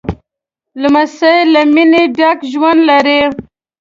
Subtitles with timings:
[0.81, 3.19] لمسی له مینې ډک ژوند لري.